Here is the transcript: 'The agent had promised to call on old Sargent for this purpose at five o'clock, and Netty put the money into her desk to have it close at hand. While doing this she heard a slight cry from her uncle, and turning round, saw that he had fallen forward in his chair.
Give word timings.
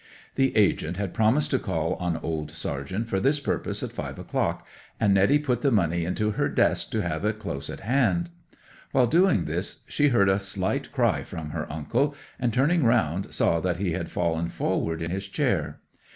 'The 0.33 0.57
agent 0.57 0.97
had 0.97 1.13
promised 1.13 1.51
to 1.51 1.59
call 1.59 1.93
on 1.97 2.17
old 2.23 2.49
Sargent 2.49 3.07
for 3.07 3.19
this 3.19 3.39
purpose 3.39 3.83
at 3.83 3.91
five 3.91 4.17
o'clock, 4.17 4.65
and 4.99 5.13
Netty 5.13 5.37
put 5.37 5.61
the 5.61 5.69
money 5.69 6.05
into 6.05 6.31
her 6.31 6.49
desk 6.49 6.89
to 6.89 7.03
have 7.03 7.23
it 7.23 7.37
close 7.37 7.69
at 7.69 7.81
hand. 7.81 8.31
While 8.93 9.05
doing 9.05 9.45
this 9.45 9.83
she 9.87 10.07
heard 10.07 10.27
a 10.27 10.39
slight 10.39 10.91
cry 10.91 11.21
from 11.21 11.51
her 11.51 11.71
uncle, 11.71 12.15
and 12.39 12.51
turning 12.51 12.83
round, 12.83 13.31
saw 13.31 13.59
that 13.59 13.77
he 13.77 13.91
had 13.91 14.09
fallen 14.09 14.49
forward 14.49 15.03
in 15.03 15.11
his 15.11 15.27
chair. 15.27 15.79